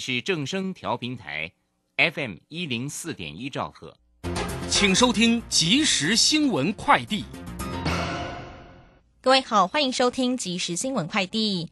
[0.00, 1.52] 是正声调频台
[1.96, 3.96] ，FM 一零四点一兆赫，
[4.68, 7.24] 请收听即时新闻快递。
[9.20, 11.68] 各位好，欢迎收听即时新闻快递。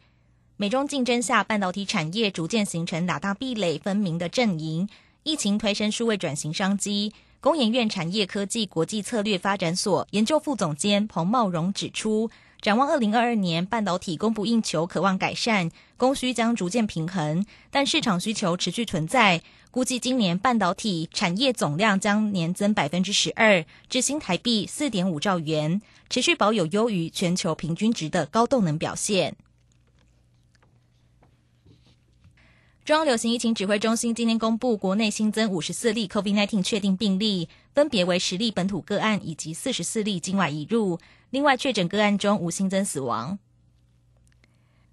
[0.56, 4.88] 美中竞争下，半导体产业逐渐形成两大壁垒分明的阵营。
[5.22, 7.12] 疫情推升数位转型商机。
[7.40, 12.30] 工研院产业科技国际策略发展所研究副总监彭茂荣指出，
[12.64, 19.42] 展望二零二二年，半导体供不应求，渴望改善，供需将逐渐平衡，但市场需求持续存在。
[19.70, 29.36] 估计今年半导体产业总量将年增百分之十二，至新台币四点五兆元，持续保有优于全球平均值的高动能表现。
[32.84, 40.98] 中央流行疫情指挥中心今天公布，国内新增五十四例 COVID-19 确定病例，分别为十例本土个案以及四十四例境外移入。
[41.30, 43.38] 另外，确诊个案中无新增死亡。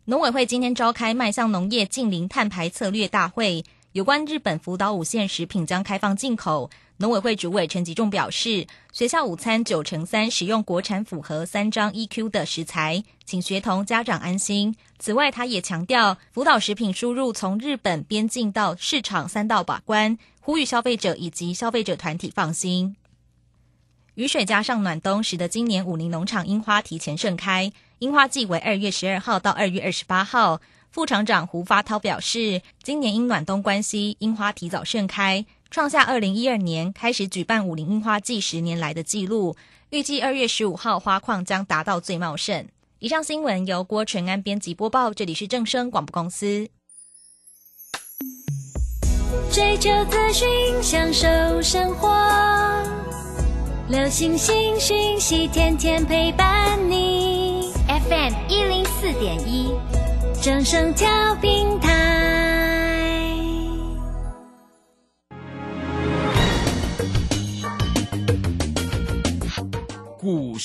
[0.06, 6.70] 农委会今天召开迈向农业近零碳排策略大会，有关日本福岛五县食品将开放进口。
[7.02, 14.76] 农委会主委陈吉仲表示，学校午餐九成三使用国产符合三张 EQ 的食材，请学童家长安心。
[15.00, 22.96] 此外，他也强调，辅导食品输入从日本边境到市场三道把关，呼吁消费者以及消费者团体放心。
[24.14, 30.62] 雨水加上暖冬，使得今年武林农场樱花提前盛开，樱花季为二月十二号到二月二十八号。
[30.92, 35.44] 副厂长胡发涛表示，今年因暖冬关系，樱花提早盛开。
[35.72, 39.56] 创下二零一二年开始举办武林樱花季十年来的纪录，
[39.92, 42.68] 预计二月十五号花况将达到最茂盛。
[43.00, 46.68] 以上新闻由郭纯安编辑播报，这里是正声广播公司。
[49.50, 50.48] 追求资讯，
[50.84, 52.10] 享受生活，
[53.88, 57.72] 流星星讯息，天天陪伴你。
[57.88, 59.72] FM 一零四点一，
[60.44, 62.41] 正声调频台。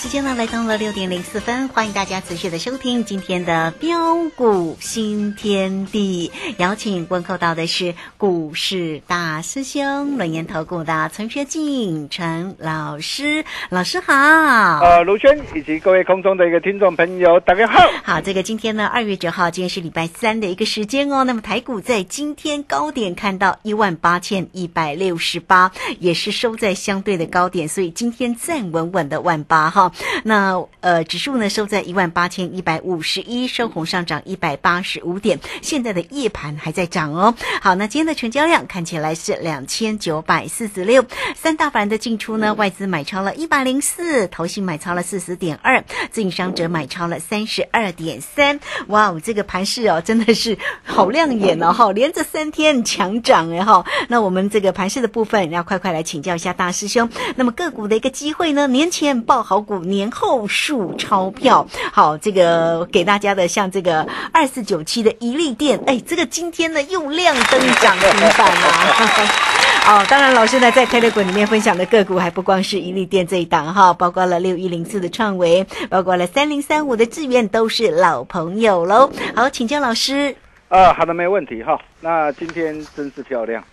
[0.00, 6.32] 时间呢来到了六点零四分，欢迎大家持续的收听今天的标股新天地。
[6.56, 14.14] 邀请问候到的是股市大师兄轮研投顾的陈学进陈老师，老师好。
[14.14, 17.78] 呃，卢轩以及各位空中的一个听众朋友，大家好。
[18.02, 21.24] 好，这个今天呢，二月九号，今天是礼拜三的一个时间哦。
[21.24, 29.68] 那么台股在今天高点看到一万八千一百六十八，也是收在相对的高点，所以今天站稳稳的万八。
[29.68, 29.89] 哈
[30.24, 35.38] 那呃，指数呢收在一万八千一百五十一，收红上涨一百八十五点。
[35.62, 37.34] 现在的夜盘还在涨哦。
[37.60, 41.04] 好，那今天的成交量看起来是两千九百四十六，
[41.36, 48.60] 三大盘的进出呢，外资买超了一百零四，投信买超了四十点二，自营商者买超了三十二点三。
[48.88, 53.84] 哇哦，这个盘势哦，真的是好亮眼哦哈，连着三天强涨哎哈。
[54.08, 57.08] 那我们这个盘势的部分，要快快来请教一下大师兄。
[57.36, 61.66] 那么个股的一个机会呢，年前报好股，年后数钞票。
[61.92, 69.40] 好，这个给大家的像这个二四九七的一利店，哎，这个今天呢又亮灯涨停板啊。
[69.88, 79.10] 哦，当然，老师呢在 Telegram 里面分享的个股还不光是一利电这一档哈，包括了六一零四的创维，包括了三零三五的智源，都是老朋友喽。
[79.34, 80.36] 好，请教老师。
[80.68, 81.80] 啊，好的，没问题哈。
[82.00, 83.64] 那今天真是漂亮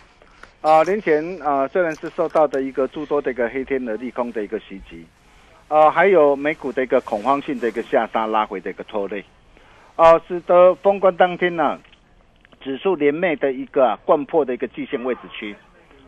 [0.62, 0.82] 啊！
[0.82, 5.06] 年前啊，虽然是受到的一个诸多的一个黑天鹅利空的一个袭击，
[5.68, 9.24] 啊，还有美股的一个恐慌性的一个下杀拉回的一个拖累，
[9.96, 11.78] 啊，使得封关当天呢，
[12.60, 15.54] 指数连袂的一个啊贯破的一个季线位置区。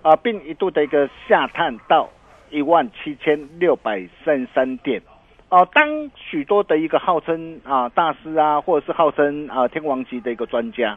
[0.02, 2.08] 啊，并一度的一个下探到
[2.48, 5.02] 一万七千六百三三点，
[5.50, 10.96] 哦，当许多的一个号称啊大师啊，或者是号称啊天王级的一个专家，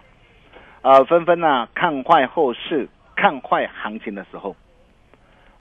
[0.82, 4.56] 啊纷纷啊看坏后市、看坏行情的时候，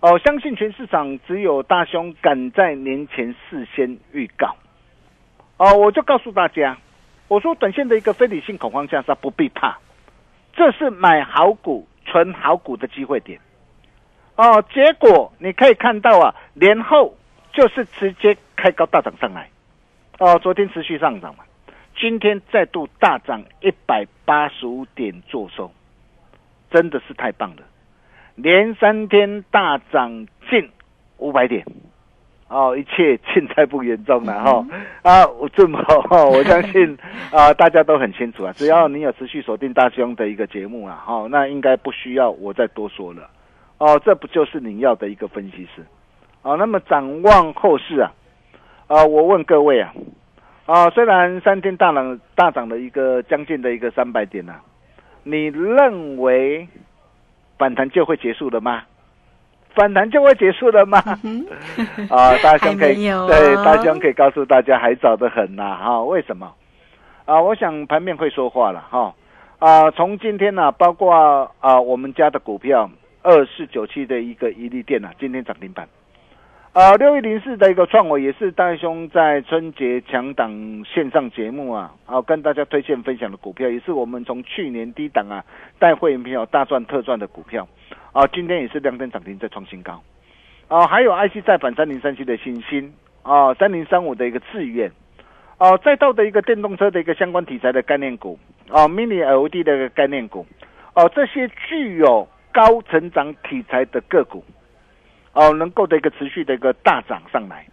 [0.03, 4.55] 哦，相信全市场只有大兄敢在年前事先预告，
[5.57, 6.77] 哦，我就告诉大家，
[7.29, 9.79] 我说短线的一个非理性恐慌下杀不必怕，
[10.53, 11.89] 这是买好股。
[12.05, 13.39] 存好股的机会点，
[14.35, 17.15] 哦，结果你可以看到啊，年后
[17.53, 19.49] 就是直接开高大涨上来，
[20.19, 21.45] 哦，昨天持续上涨嘛，
[21.97, 25.71] 今天再度大涨一百八十五点做收，
[26.73, 27.63] 真的是太棒了，
[28.35, 30.71] 连三天大涨近
[31.19, 31.65] 五百点。
[32.49, 34.67] 哦，一切尽在不言中了哈
[35.01, 35.27] 啊！
[35.27, 36.99] 我这么哈， 我相信
[37.33, 38.53] 啊，大家都很清楚啊。
[38.55, 43.27] 只要你有持续锁定大兄的一个节目啊，哈，那应该不需要我再多说了。
[43.79, 45.83] 哦，这不就是你要的一个分析师？
[46.43, 48.13] 啊，那么展望后市啊，
[48.87, 49.95] 啊，我问各位啊，
[50.67, 54.57] 啊，虽然三天大涨大涨的一个将近的一个三百点呐，
[55.23, 56.69] 你认为
[57.63, 58.83] 反弹就会结束了吗？
[59.77, 60.99] 反弹就会结束了吗？
[62.11, 62.97] 啊，大兄可以
[63.29, 65.79] 对大兄可以告诉大家，还早得很呐！
[65.81, 66.53] 哈，为什么？
[67.25, 69.15] 啊，我想盘面会说话了哈。
[69.61, 72.91] 啊，从今天呢，包括啊我们家的股票
[73.23, 75.89] 二四九七的一个一利电啊，今天涨停板。
[76.73, 80.51] 啊，六一零四的一个创维也是大兄在春节强档
[80.87, 85.45] 线上节目啊，啊跟大家推荐分享的股票，也是我们从去年低档啊
[85.79, 87.69] 带会员朋友大赚特赚的股票。
[88.13, 90.03] 啊，今天也是亮灯涨停，再创新高。
[90.69, 92.91] 啊，还有 IC 再反三零三七的新星
[93.23, 94.91] 啊，三零三五的一个志愿，
[95.59, 98.39] 啊，再到的一个电动车的一个相关题材的概念股，
[98.71, 100.47] 啊，Mini LED 的一个概念股，
[100.95, 104.43] 哦，这些具有高成长题材的个股，
[105.33, 107.67] 哦，能够的一个持续的一个大涨上来，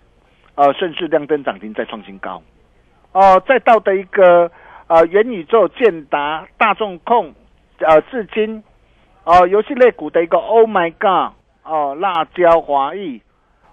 [0.55, 2.41] 呃，顺势亮灯涨停再创新高。
[3.11, 4.51] 哦，再到的一个
[4.87, 7.33] 呃，元宇宙、建达、大众控，
[7.79, 8.63] 呃，至今。
[9.25, 11.33] 哦，游戏类股的一个 Oh my God，
[11.63, 13.21] 哦，辣椒华裔，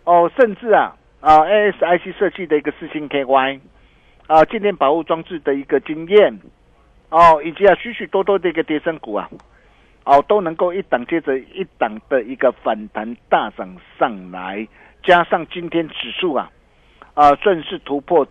[0.04, 3.60] 哦，甚至啊啊 ASIC 设计的一个四星 KY，
[4.26, 6.38] 啊，静电保护装置的一个经验，
[7.08, 9.30] 哦，以及啊许许多多的一个跌升股啊，
[10.06, 14.66] 哦，都能够一档接着一档的一个反弹大涨上来，
[15.02, 16.48] 加上今天指数啊
[17.14, 18.24] 啊顺势突破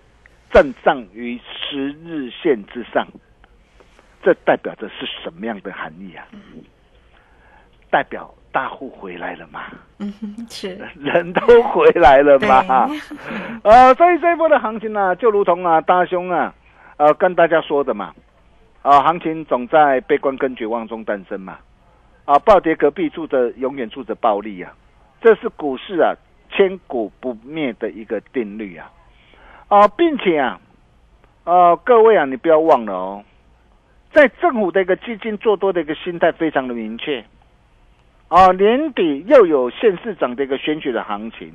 [0.51, 3.05] 站上于十日线之上，
[4.23, 6.25] 这代表着是什么样的含义啊？
[7.89, 9.65] 代表大户回来了嘛？
[9.99, 10.13] 嗯，
[10.49, 12.89] 是人都回来了嘛？
[13.63, 16.53] 呃， 所以这一波的行情呢，就如同啊大兄啊，
[16.95, 18.13] 呃跟大家说的嘛，
[18.85, 21.57] 啊行情总在悲观跟绝望中诞生嘛，
[22.25, 24.71] 啊暴跌隔壁住着永远住着暴利啊，
[25.21, 26.13] 这是股市啊
[26.51, 28.91] 千古不灭的一个定律啊，
[29.69, 30.61] 啊并且啊，
[31.45, 33.23] 呃各位啊你不要忘了哦，
[34.11, 37.25] 在政府的一个基金做多的一个心态非常的明确。
[38.27, 41.53] 啊，年底又有县市长的一个选举的行情，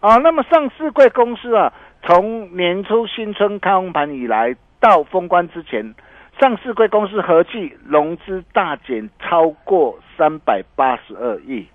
[0.00, 5.94] 啊，那么上市贵公司啊，从年初新春开红盘以来到封关之前，
[6.40, 11.66] 上市贵公司合计融资大减超过三百八十二亿，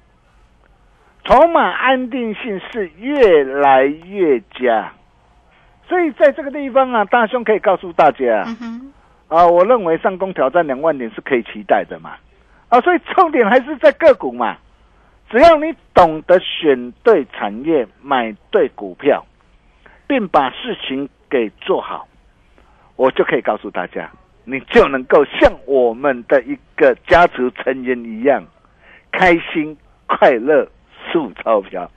[1.25, 4.93] 筹码安定性是越来越佳，
[5.87, 8.47] 所以在这个地方啊，大兄可以告诉大家，
[9.27, 12.15] 啊，我认为上攻挑战两万点是可以期待的嘛。
[12.69, 14.57] 啊，所以重点还是在个股嘛，
[15.29, 19.25] 只要你懂得选对产业、买对股票，
[20.07, 22.07] 并把事情给做好，
[22.95, 24.09] 我就可以告诉大家，
[24.45, 28.43] 你就能够像我们的一个家族成员一样，
[29.11, 30.67] 开心快乐
[31.11, 31.89] 数钞票。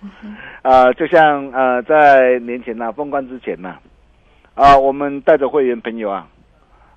[0.62, 3.76] 啊、就像呃，在年前呐、封关之前呐、
[4.54, 6.26] 啊，我们带着会员朋友啊，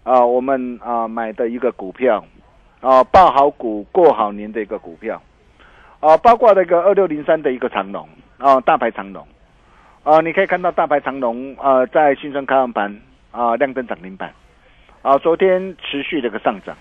[0.04, 2.24] 啊，我们啊买的一个股票，
[2.82, 5.22] 啊，报好股过好年的一个股票，
[6.00, 9.28] 啊，包括那个二六零三的一个长龙，啊，大牌长龙，
[10.04, 13.02] 啊，你可以看到大牌长龙啊，在新春开盘盘
[13.32, 14.34] 啊亮灯涨停板，
[15.02, 16.76] 啊，昨天持续的一个上涨。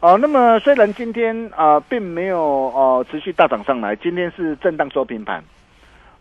[0.00, 5.44] 哦、那么虽然今天啊、并没有哦、持续大涨上来，今天是震荡收平盘，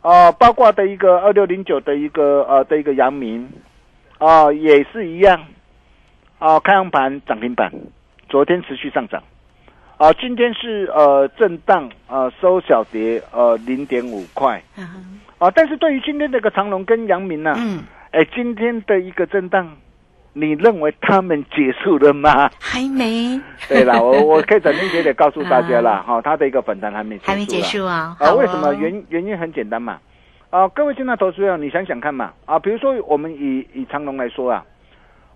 [0.02, 3.50] 啊、包括的一个二六零九的一个呃的一个阳明，
[4.20, 5.48] 啊、也是一样，
[6.38, 7.74] 啊、开阳盘涨停板，
[8.30, 9.24] 昨天持续上涨，
[9.98, 14.86] 啊、今天是呃震荡呃收小跌呃零点五块，啊
[15.40, 19.76] 啊、但是对于今天这个长隆跟阳明呢、嗯，哎，今天的一个震荡，
[20.34, 22.50] 你认为他们结束了吗？
[22.60, 27.34] 还没，对啦，我我 可以斩钉截铁告诉大家啦，哈、他的一个反弹还没结束啦。
[27.34, 28.16] 还没结束啊？
[28.20, 28.70] 啊，好为什么？
[28.70, 30.00] 哦原原因很简单嘛，
[30.50, 34.64] 啊，各位现在投资者，你想想看嘛，啊，比如说我们以以长隆来说啊，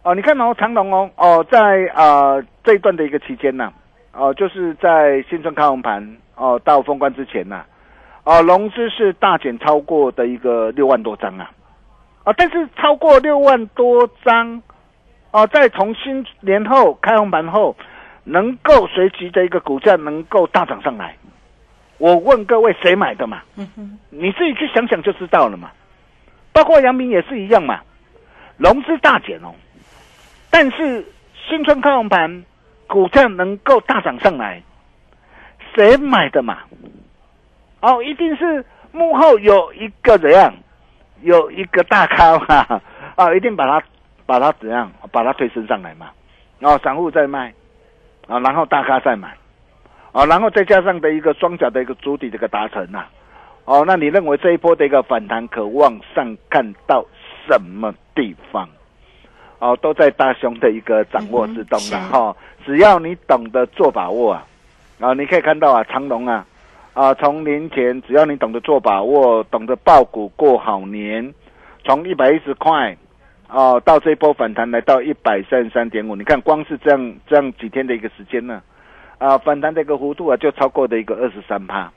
[0.03, 3.73] 哦、你看哦，长隆哦，哦，在啊、这一段的一个期间呢、
[4.13, 7.65] 哦、就是在新春开红盘哦到封关之前呐、
[8.23, 11.51] 哦，融资是大减超过的一个六万多张啊，
[12.23, 14.61] 啊，但是超过六万多张，
[15.35, 17.75] 哦，在从新年后开红盘后，
[18.23, 21.13] 能够随即的一个股价能够大涨上来。
[21.97, 23.41] 我问各位，谁买的嘛？
[23.57, 25.69] 嗯，你自己去想想就知道了嘛。
[26.53, 27.81] 包括阳明也是一样嘛，
[28.55, 29.53] 融资大减哦，
[30.49, 31.05] 但是
[31.49, 32.45] 新春开红盘，
[32.87, 34.63] 股价能够大涨上来，
[35.75, 36.59] 谁买的嘛？
[37.81, 38.63] 哦，一定是
[38.93, 40.53] 幕后有一个怎样，
[41.23, 42.81] 有一个大咖嘛，
[43.17, 43.85] 啊，一定把它
[44.25, 46.07] 把它怎样，把它推升上来嘛。
[46.59, 47.53] 然后散户在卖，
[48.27, 49.35] 啊，然后大咖在买。
[50.11, 53.03] 哦，然后再加上的一个双脚的一个主体这个达成呐、
[53.65, 57.05] 哦，那你认为这一波的一个反弹可往上看到
[57.45, 58.65] 什么地方？
[59.59, 64.47] 哦，都在大熊的一个掌握之中了嗯哈、只要你懂得做把握啊，
[65.01, 66.45] 啊，你可以看到啊，长隆啊，
[66.93, 71.33] 啊，从年前只要你懂得做把握，懂得报股过好年，
[71.83, 72.95] 从一百一十块。
[73.47, 78.61] 哦，到这一波反弹来到一百三十三点五，你看光是这样这样几天的一个时间呢，
[79.19, 81.91] 啊，反弹的一个幅度啊，就超过的一个二十三趴。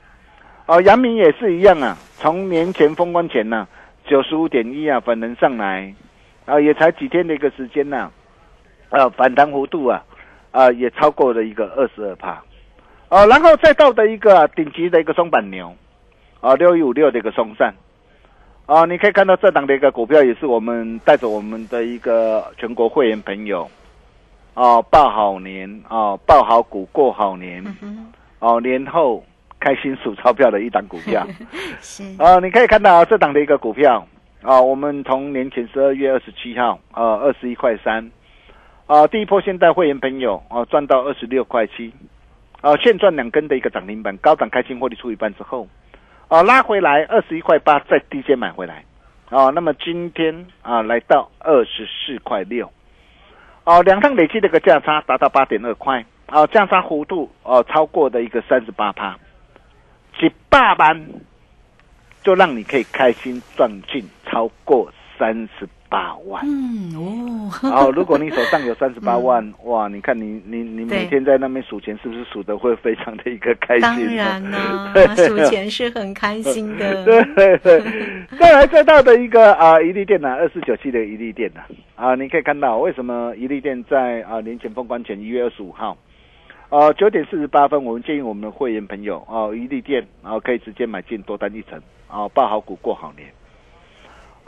[0.67, 3.67] 哦，阳明也是一样啊，从年前封关前呢、
[4.05, 5.91] 九十五点一啊，反弹上来，
[6.45, 8.11] 啊，也才几天的一个时间呢、
[8.91, 10.03] 啊，反弹幅度啊，
[10.51, 12.41] 啊，也超过了一个二十二趴。
[13.09, 15.75] 哦，然后再到的一个、啊、顶级的一个松板牛，
[16.41, 17.73] 啊，六一五六的一个松散。
[18.69, 23.67] 啊，你可以看到这档的一个股票也是我们带着我们的一个全国会员朋友，
[24.53, 27.65] 哦、报好年哦、报好股过好年，
[28.37, 29.25] 哦，年后
[29.59, 31.25] 开心数钞票的一档股票。
[31.81, 34.07] 是，啊，你可以看到这档的一个股票
[34.43, 38.11] 啊，我们从年前十二月二十七号，呃，二十一块三，
[38.85, 41.91] 啊，第一波现代会员朋友啊赚到二十六块七，
[42.61, 45.67] 啊，现赚两根的一个涨停板，高档开心获利出一半之后，
[46.29, 48.85] 哦，拉回来二十一块八，再低阶买回来，
[49.29, 52.71] 哦，那么今天啊来到二十四块六，
[53.63, 59.17] 哦、两趟累计的一个价差达到八点二块，哦，价差幅度哦、超过的一个三十八趴。
[60.19, 61.07] 几大班
[62.21, 66.43] 就让你可以开心赚进超过三十八万。
[66.45, 73.81] 嗯哦，好，如果你手上有 三十八万，哇，你看你你你每天在那边数钱，是不是数的会非常的一个开心？
[73.81, 77.81] 当然啦、 对数钱是很开心的，对 对对，
[78.37, 81.61] 再来再到的一个啊，一利店呢，二四九七的一利电呢，
[81.95, 85.97] 啊，你可以看到为什么一利电在啊年前封关前一月二十五号，
[86.69, 93.27] 呃九点四十八分，我们建议我们的会员朋友哦、一利店啊可以直接买进多单一层啊，报好股过好年。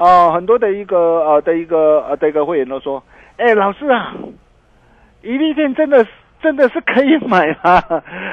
[0.04, 3.04] 哦、很多的一个呃的一个呃的一个会员都说，
[3.38, 4.16] 哎，老师啊，
[5.22, 6.10] 一利店真的是
[6.42, 7.84] 真的是可以买吗？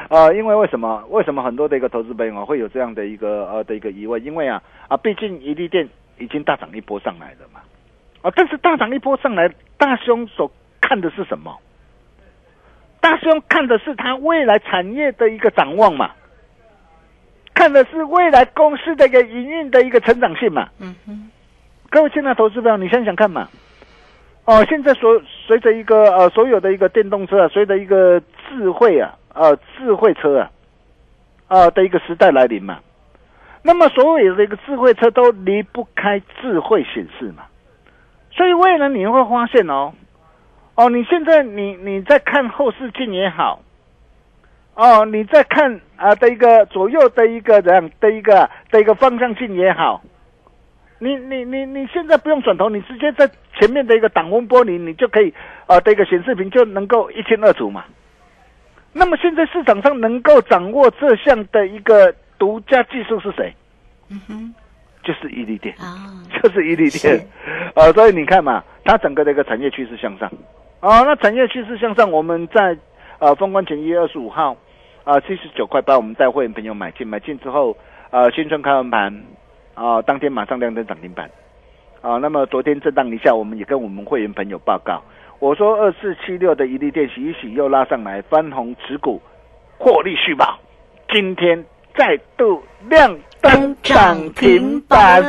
[0.09, 1.03] 呃，因为为什么？
[1.09, 4.23] 为什么很多的一个投资朋友会有这样的一个呃的一个疑问？
[4.25, 7.59] 因为啊啊，毕竟一利店已经大涨一波上来了嘛，
[8.23, 9.47] 啊，但是大涨一波上来，
[9.77, 11.55] 大兄所看的是什么？
[12.99, 16.09] 大兄看的是他未来产业的一个展望嘛，
[17.53, 20.67] 看的是未来公司的一个营运的一个成长性嘛。
[20.79, 21.29] 嗯哼，
[21.91, 23.49] 各位亲爱的投资朋友，你想想看嘛，
[24.45, 30.51] 哦，现在所随着一个呃所有的一个电动车啊，随着一个智慧啊，呃智慧车啊，
[31.47, 32.77] 啊的一个时代来临嘛。
[33.63, 37.45] 那么所有的一个智慧车都离不开智慧显示嘛。
[38.31, 39.93] 所以未来你会发现哦，
[40.75, 43.63] 哦，你现在你你在看后视镜也好，
[44.75, 50.03] 哦，你在看啊的一个左右的一个怎样的一个的一个方向镜也好，
[50.99, 53.29] 你你你你现在不用转头，你直接在
[53.59, 55.33] 前面的一个挡风玻璃，你就可以
[55.65, 57.85] 啊的一个显示屏就能够一清二楚嘛。
[58.91, 63.53] 那么现在市场上能够掌握这项的一个独家技术是谁？
[64.09, 64.53] 嗯哼，
[65.03, 65.73] 就是伊利电。
[65.77, 66.09] 啊，
[66.41, 67.21] 就是伊利电是，
[67.75, 70.27] 呃，所以你看嘛，它整个的一个产业趋势向上，
[70.79, 72.75] 啊、那产业趋势向上，我们在
[73.19, 74.57] 呃封关前一月二十五号，
[75.03, 77.77] 啊七十九块八，我们带会员朋友买进，买进之后，
[78.09, 79.23] 呃新春开完盘，
[79.79, 81.31] 啊、当天马上亮灯涨停板，
[82.01, 85.01] 啊、那么昨天震荡一下，我们也跟我们会员朋友报告，
[85.39, 89.21] 我说二四七六的一利电洗一洗又拉上来，翻红持股，
[89.77, 90.59] 获利续报，
[91.09, 91.63] 今天
[91.95, 95.23] 再度亮灯涨停板。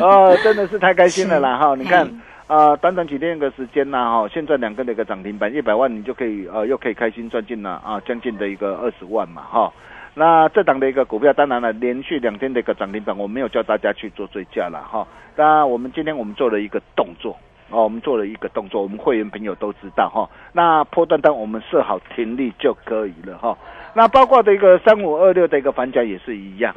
[0.00, 1.74] 哦，真的是太开心了啦 哈！
[1.74, 2.08] 你看
[2.46, 9.72] 啊、短短几天的时间呐哈，现在两个的一个涨停板，一百万你就可以呃又可以开心赚进了啊，将近的一个二十万嘛哈。
[10.14, 15.06] 那这档的一个股票，当然了，连续两天的一个涨停板，我没有叫大家去做追加了哈。
[15.36, 17.36] 那，我们今天我们做了一个动作
[17.70, 20.28] 哦，我们做了一个动作，我们会员朋友都知道哈。
[20.52, 23.56] 那破断单我们设好停利就可以了哈。
[23.94, 26.74] 那包括的一个三五二六的一个反甲也是一样。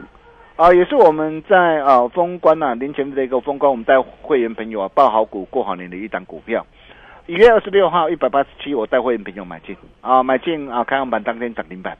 [0.56, 6.66] 啊，也是我们在啊封关呐、年前的一个封关，我们带会员朋友啊报好股过好年的一档股票。
[7.28, 11.98] 一月二十六号一百八十七，我带会员朋友买进啊，买进啊，开盘板当天涨停板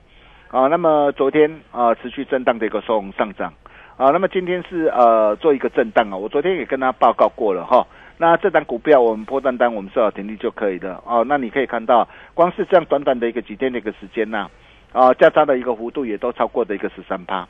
[0.50, 0.68] 啊。
[0.68, 3.54] 那么昨天啊持续震荡的一个收红上涨
[3.98, 7.86] 啊，那么今天是呃做一个震荡啊，我昨天也跟他报告过了哈。
[8.18, 11.26] 那这档股票我们破单单我们设好停利就可以了哦。
[11.28, 14.48] 那你可以看到，光是这样短短的一个几天的一个时间呐、
[14.94, 17.48] 啊，价差的一个幅度也都超过的一个十三趴。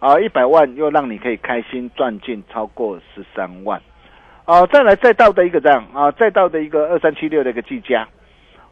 [0.00, 3.80] 啊，一百万又让你可以开心赚进超过十三万，
[4.44, 8.06] 啊，再来再到的一个这样啊，再到的一个二三七六的一个技嘉，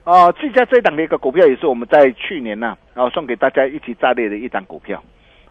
[0.07, 5.03] 啊，技嘉这一档的一个股票也是我们在去年呐、啊，送给大家一起炸裂的一档股票，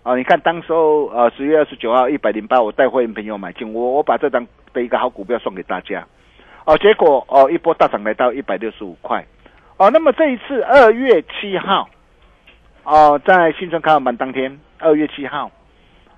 [0.01, 6.07] 啊，你看当时候呃十月二十九号一百零八，我带会员朋友买进，我我把这档的一个好股票送给大家，
[6.63, 9.25] 哦、结果哦、一波大涨来到一百六十五块，
[9.75, 11.89] 哦、那么这一次二月七号，
[12.85, 15.51] 哦、在新春开盘板当天，二月七号。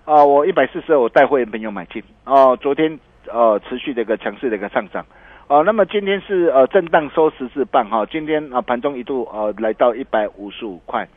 [0.05, 2.01] 啊、我一百四十二，我带会员朋友买进。
[2.23, 2.97] 哦、昨天
[3.29, 5.03] 呃持续的一个强势的一个上涨。
[5.49, 11.07] 哦、那么今天是呃震荡收十字棒哈、今天啊、盘中一度呃来到一百五十五块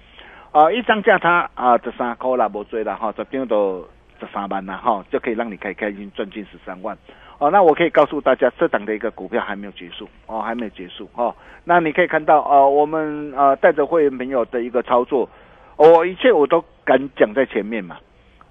[0.52, 3.84] 啊、一张价差啊十三块啦，无追了哈，十张都
[4.20, 6.96] 十三万啦哈、就可以让你开开心赚进十三万
[7.38, 11.34] 哦、那我可以告诉大家，这档的一个股票还没有结束哦，还没有结束哦。
[11.64, 15.28] 那你可以看到呃，我们呃带着会员朋友的一个操作，
[15.76, 17.96] 我、一切我都敢讲在前面嘛。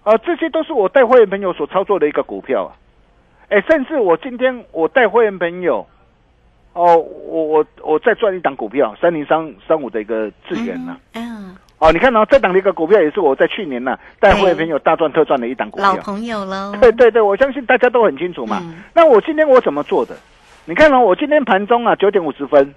[0.03, 2.73] 啊，这些都是我带会员朋友所操作的一个股票啊，
[3.49, 5.85] 哎，甚至我今天我带会员朋友，
[6.73, 18.59] 哦，我我我再赚一档股票，三零三三五的一个智源呐、嗯，哦，你看哦，这档的一个股票也是我在去年呐、带会员朋友大赚特赚的一档股票老，朋友喽， 对对对，我相信大家都很清楚嘛。
[18.61, 20.15] 嗯那我今天我怎么做的？
[20.65, 22.75] 你看哦，我今天盘中啊九点五十分，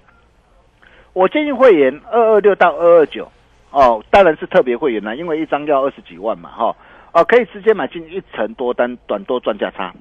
[1.13, 3.31] 我建议会员二二六到二二九，
[3.69, 6.75] 哦，当然是特别会员啦，因为一张要二十几万嘛，哈、
[7.11, 9.93] 哦，可以直接买进一层多单，短多赚价差，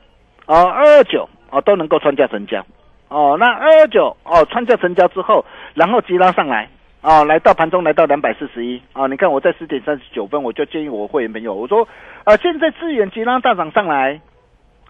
[0.52, 2.62] 哦，二二九哦都能够穿价成交，
[3.08, 6.68] 哦，那二二九哦穿价成交之后，然后急拉上来。
[7.00, 9.08] 啊，来到盘中来到两百四十一啊！
[9.08, 11.88] 你看我在十点三十九分，我就建议我会员朋友，我说，
[12.22, 14.20] 啊，现在资源急拉大涨上来，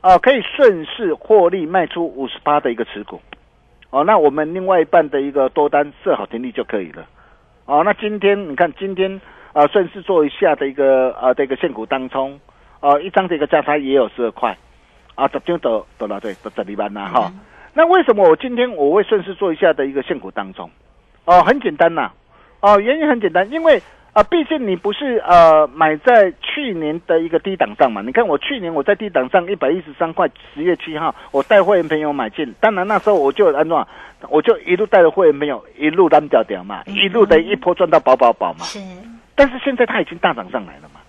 [0.03, 3.19] 啊，可以顺势获利卖出五十八的一个持股，
[3.89, 7.07] 哦，那我们另外一半的一个多单设好停利就可以了，
[7.65, 9.19] 哦，那今天你看今天
[9.55, 12.39] 啊顺势做一下的一个啊的一个现股当冲，
[12.81, 14.55] 啊一张的一个价差也有十二块，
[15.15, 17.33] 啊十张都都了对，都十二万啦哈。
[17.75, 20.71] 那为什么我今天我会顺势做一下的一个现股当中？
[21.25, 22.11] 哦，很简单呐、
[22.61, 23.83] 哦，原因很简单，因为
[24.15, 28.03] 啊、毕竟你不是呃买在去年的一个低档上嘛。
[28.03, 33.89] 你看我去年我在低档上一百一十三块，十月七号我带会员朋友买进，当然那时候我就安装，
[34.29, 38.67] 我就一路带着会员朋友一路单掉掉嘛，一路的一波赚到饱饱饱嘛。
[38.67, 38.79] 是，
[39.35, 41.01] 但是现在它已经大涨上来了嘛。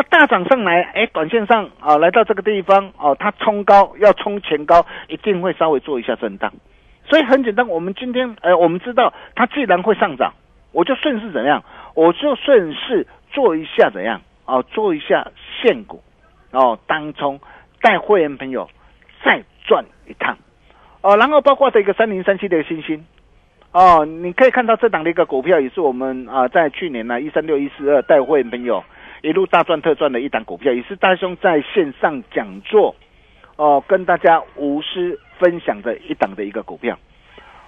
[0.00, 6.50] 那大涨上来，哎，短线上啊，来到这个地方哦，它冲高要冲前高，一定会稍微做一下震荡。
[7.04, 10.32] 所以很简单，我们今天呃，我们知道它既然会上涨，
[10.72, 11.62] 我就顺势怎样，
[11.94, 16.02] 我就顺势做一下怎样哦，做一下现股
[16.52, 17.38] 哦，当冲
[17.82, 18.70] 带会员朋友
[19.22, 20.38] 再赚一趟
[21.02, 23.04] 哦，然后包括这个三零三七的星星。
[23.72, 28.82] 哦，你可以看到这档的一个股票也是我们啊、在去年呢一三六一四二带会员朋友
[29.22, 32.94] 一路大赚特赚的一档股票，也是大兄在线上讲座
[33.56, 36.98] 哦，跟大家无私分享的一档的一个股票。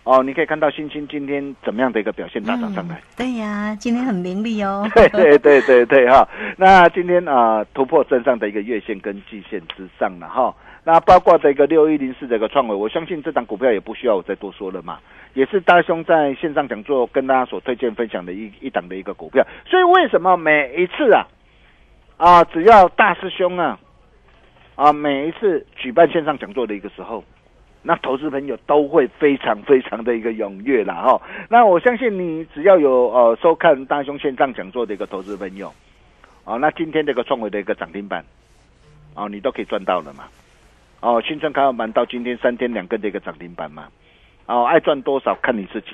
[0.04, 2.96] 哦，你可以看到星星今天怎么样的一个表现，大涨上来。
[2.96, 4.84] 嗯对呀，今天很凌厉哦。
[4.96, 10.52] 对对对对对哈，那今天啊、突破正上的一个月线跟季线之上了哈。
[10.82, 14.98] 那包括这个六一零四这个创维，我相信这档股票也不需要我再多说了嘛，
[15.34, 19.46] 也是大兄在线上讲座跟大家所推荐分享的一一档的一个股票。
[19.64, 21.24] 所以为什么每一次啊
[22.22, 23.76] 啊，只要大师兄啊
[24.76, 27.24] 啊每一次举办线上讲座的一个时候，
[27.82, 31.20] 那投资朋友都会非常非常的一个踊跃啦哈。
[31.48, 35.74] 那我相信你只要有呃收看大兄线上讲座的一个投资朋友，
[36.44, 38.24] 哦，那今天这个创维的一个涨停板，
[39.16, 40.22] 哦，你都可以赚到了嘛。
[41.00, 43.88] 哦，新春开盘到今天三天两根的一个涨停板嘛。
[44.46, 45.88] 哦，爱赚多少看你自己。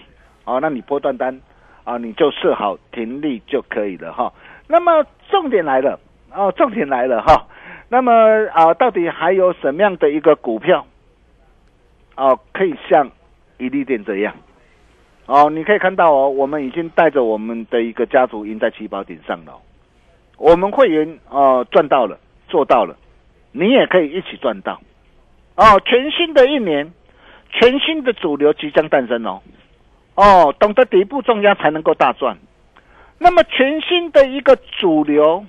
[0.45, 1.41] 哦，那你波段单
[1.85, 4.31] 啊，你就设好停利就可以了哈。
[4.67, 5.99] 那么重点来了，
[6.35, 7.47] 哦，重点来了哈。
[7.89, 8.13] 那么
[8.53, 10.87] 啊，到底还有什么样的一个股票？
[12.17, 13.11] 哦，可以像
[13.57, 14.35] 一利店这样。
[15.27, 19.53] 哦，你可以看到哦，我们已经带着我们的一个家族赢在起跑点上了。
[20.37, 22.97] 我们会员哦赚到了，做到了，
[23.53, 24.81] 你也可以一起赚到。
[25.57, 26.93] 哦，全新的一年，
[27.51, 29.41] 全新的主流即将诞生哦。
[30.15, 32.37] 哦，懂得底部重压才能够大赚。
[33.19, 35.45] 那么全新的一个主流，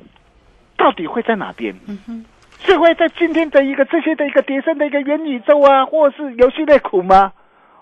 [0.80, 1.76] 到底会在哪边？
[1.88, 2.26] 嗯哼
[2.62, 7.32] 是会在今天的一个这些的一个跌升的一个元宇宙啊，或者是游戏类股吗？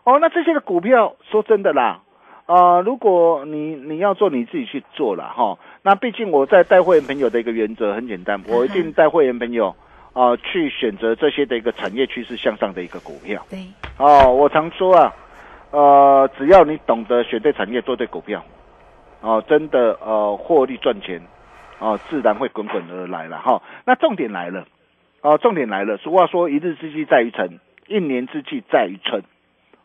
[0.04, 2.02] 哦，那这些的股票，说真的啦，
[2.46, 5.58] 啊、如果你你要做，你自己去做了哈。
[5.82, 9.76] 那毕竟我在带会员朋友的一个原则很简单，我一定带会员朋友
[10.14, 13.46] 啊、去选择这些的一个产业趋势向上的一个股票。
[13.50, 13.60] 对，
[13.98, 15.14] 哦，我常说啊，
[15.72, 18.44] 呃，只要你懂得选对产业，做对股票，
[19.22, 21.22] 哦，真的呃获利赚钱，
[21.80, 23.62] 哦，自然会滚滚而来了哈。
[23.86, 24.66] 那重点来了，
[25.22, 25.98] 哦，重点来了。
[25.98, 29.22] 俗话说，一日之计在于晨，一年之计在于春。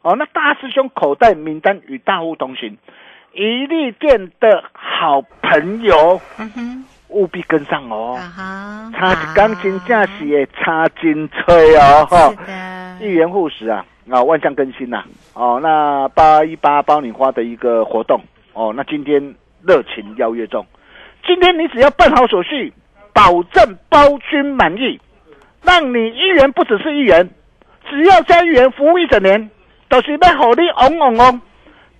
[0.03, 2.77] 哦，那大师兄口袋名单与大户同行，
[3.33, 8.17] 一利店的好朋友，嗯哼，务必跟上哦。
[8.19, 12.35] 啊哈，差一钢琴架是也差金吹哦，
[13.01, 18.21] 一元护食啊，啊，万象更新呐、哦，那八一八包你花的一个活动
[18.55, 20.67] 哦，那今天热情邀约中，
[21.27, 22.73] 今天你只要办好手续，
[23.13, 25.01] 保证包君满意，
[25.63, 27.31] 让你一元不只是一元，
[27.89, 29.51] 只要加一元服务一整年，
[29.89, 31.41] 都是被火力嗡嗡嗡，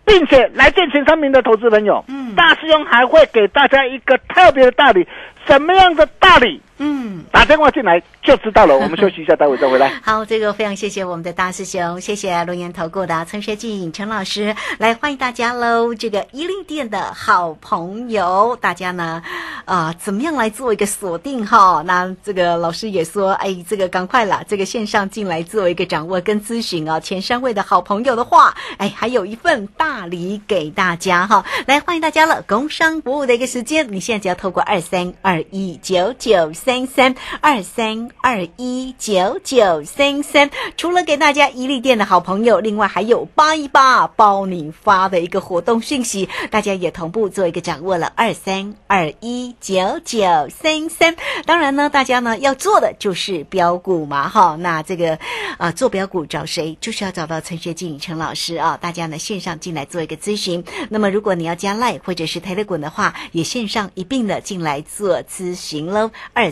[0.05, 5.07] 并且来见前三名的投资朋友，嗯大师兄还会给大家一个特别的大礼，
[5.47, 6.61] 什么样的大礼？
[6.79, 7.25] 嗯。
[7.31, 8.77] 打电话进来就知道了。
[8.79, 9.93] 我们休息一下，待会再回来。
[10.03, 15.95] 好，这个非常谢谢我们的大师兄，谢谢龙岩投顾的陈学进陈老师，来欢迎大家喽！
[15.95, 19.23] 这个一利店的好朋友，大家呢，
[19.65, 21.83] 啊、怎么样来做一个锁定哈？
[21.87, 27.01] 那这个老师也说，哎，这个赶快啦，这个线上进来做一个掌握跟咨询啊。
[27.01, 32.43] 前三位的好朋友的话，哎，还有一份大礼给大家哈，来欢迎大家了！
[32.47, 48.13] 工商服务的一个时间，你现在只要透过二三二一九九三三二三二一九九三三，除了给大家一利店的好朋友，另外还有八一八包你发的一个活动讯息，大家也同步做一个掌握了。
[48.15, 50.21] 二三二一九九
[50.51, 55.19] 三三，当然呢，大家呢要做的就是标股嘛，哈，那这个
[55.59, 56.79] 啊、做标股找谁？
[56.81, 60.65] 就是要找到陈学静陈老师啊，大家呢线上进来做一个咨询。
[60.91, 66.13] 那么如果你要加赖或者是 Telegram 的话，也线上一并的进来做咨询喽。
[66.33, 66.52] 二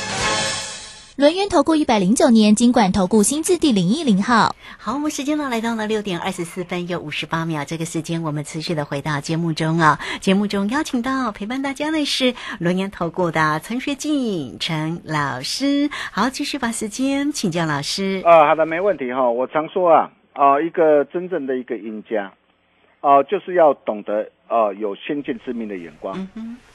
[1.17, 4.55] 轮源投顾一百零九年金管投顾新字第零一零号。
[4.77, 9.99] 好，我们时间呢来到了六点二十四分又五十八秒，这个时间我们持续的回到节目中啊。
[10.21, 15.89] 节目中邀请到陪伴大家的是轮源投顾的陈学进陈老师。
[16.13, 18.21] 好，继续把时间请教老师。
[18.23, 19.29] 啊，好的，没问题哈。
[19.29, 22.31] 我常说啊，啊，一个真正的一个赢家，
[23.01, 26.25] 啊，就是要懂得啊有先见之明的眼光，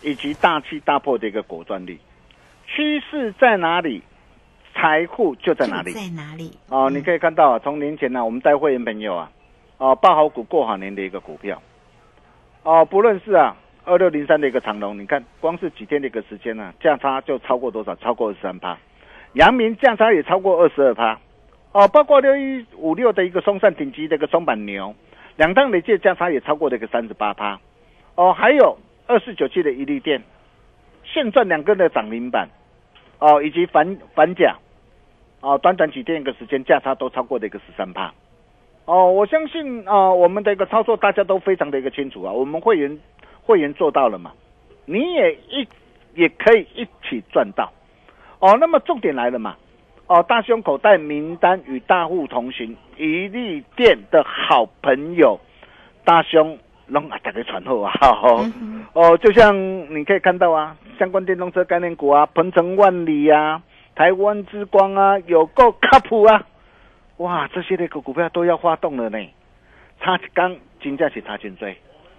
[0.02, 1.98] 以及大气大破的一个果断力。
[2.66, 4.02] 趋势在哪里，
[4.76, 5.92] 财富就在哪里。
[5.92, 6.52] 在哪里？
[6.68, 9.30] 哦，你可以看到啊，从年前呢、我们带会员朋友啊，
[9.78, 11.60] 哦，报好股过好年的一个股票，
[12.62, 17.96] 哦，不论是啊二六零三的一个长龙，你看光是几天的一个时间呢、价差就超过多少？
[17.96, 18.76] 超过二十三趴。
[19.32, 21.18] 阳明价差也超过二十二趴。
[21.72, 24.94] 哦，包括六一五六的一个松散顶级的一个松板牛，
[25.36, 27.58] 两档累计价差也超过了一个三十八趴。
[28.14, 30.22] 哦，还有二四九七的一利电，
[31.04, 32.48] 现赚两根的涨停板。
[33.18, 34.54] 哦，以及反反甲，
[35.40, 38.12] 哦，短短几天一个时间价差都超过的一个十三帕。
[38.84, 42.98] 哦，我相信啊、我们的一个操作大家都非常的一个清楚啊，我们会员
[43.42, 44.32] 会员做到了嘛，
[44.84, 45.68] 你也一
[46.14, 47.72] 也可以一起赚到。
[48.38, 49.56] 哦，那么重点来了嘛，
[50.06, 55.40] 哦，大胸口袋名单与大户同行，一利店的好朋友，
[56.04, 58.52] 大胸拢啊大家传后啊， 哦、
[58.92, 59.56] 哦，就像
[59.92, 63.60] 你可以看到啊，相关电动车概念股啊，鹏程万里啊，
[63.96, 66.46] 台湾之光啊，有够靠谱啊，
[67.16, 69.18] 哇，这些的个股票都要发动了呢，
[69.98, 71.74] 他刚金价是差劲追，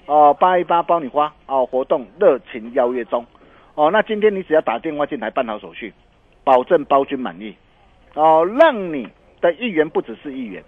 [0.08, 3.24] 哦，八一八包你花哦，活动热情邀约中，
[3.76, 5.94] 哦，那今天你只要打电话进来办好手续，
[6.44, 7.56] 保证包君满意，
[8.16, 9.08] 哦，让你
[9.40, 10.64] 的一元不只是一元，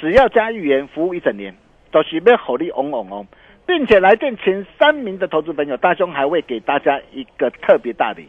[0.00, 1.54] 只要加一元，服务一整年，
[1.92, 3.24] 都是要火力嗡嗡嗡，
[3.66, 8.28] 并且来电前三名的投资朋友，大兄还会给大家一个特别大礼，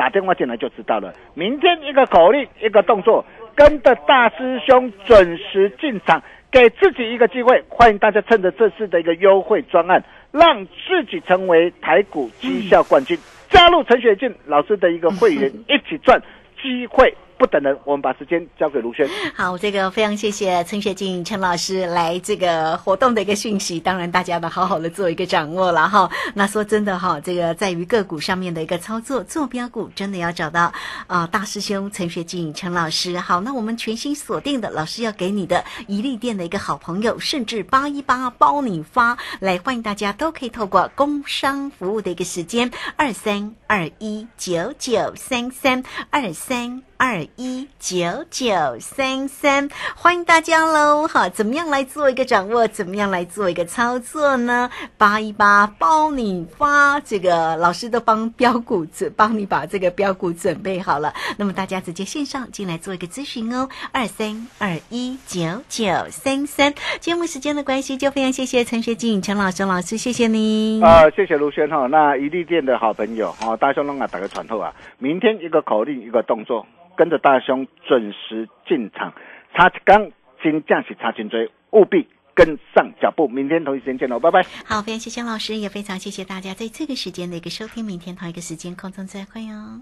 [0.00, 1.12] 打电话进来就知道了。
[1.34, 3.22] 明天一个口令，一个动作，
[3.54, 7.62] 跟着大师兄准时进场，给自己一个机会。
[7.68, 13.18] 欢迎大家趁着这次的一个优惠专案，让自己成为台股绩效冠军。
[13.50, 16.18] 加入陈雪静老师的一个会员，一起赚，
[16.62, 17.74] 机会不等人。
[17.86, 19.08] 我们把时间交给卢轩。
[19.34, 26.10] 好，这个非常谢谢陈学静陈老师来这个活动的一个讯息，当然大家呢好好的做一个掌握了哈。
[26.34, 30.70] 那说真的哈，这个在于个股上面的一个操作，坐标股真的要找到
[31.06, 33.18] 啊、大师兄陈学静陈老师。
[33.18, 46.82] 好，那我们全新锁定的老师要给你的一利店的一个好朋友，甚至八一八包你发，来欢迎大家都可以透过工商服务的一个时间二三二一九九三三二三。
[47.02, 51.06] 二一九九三三，欢迎大家喽！
[51.06, 52.66] 哈，怎么样来做一个掌握？
[52.68, 54.70] 怎么样来做一个操作呢？
[54.96, 61.12] 八一八包你发，这个老师都帮标股准帮你把这个标股准备好了。
[61.36, 66.74] 那么大家直接线上进来做一个咨询哦，二三二一九九三三。
[67.00, 70.82] 节目时间的关系，就非常谢谢陈学静陈老师老师，谢谢您。
[70.82, 71.86] 啊、谢谢卢轩哈。
[71.86, 76.66] 那一利店的好朋友哈，大兄龙啊，打个传后啊，明天一个口令，一个动作，
[77.00, 79.14] 跟着大兄准时进场，
[79.56, 80.10] 差一刚
[80.42, 83.26] 金价是差金追，务必跟上脚步。
[83.26, 84.44] 明天同一时间见喽，拜拜。
[84.66, 87.86] 好，非常谢谢老师，也非常谢谢大家在这个时间的一个收听。
[87.86, 89.80] 明天同一个时间空中再会哦。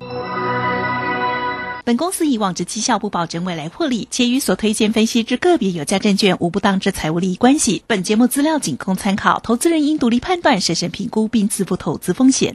[1.85, 7.83] 本公司以往之绩效不保证未来获利，且与所推荐分析之个别有价证券无不当之财务利益关系。
[7.89, 12.55] 本节目资料仅供参考，投资人应独立判断、审慎评估并自负投资风险。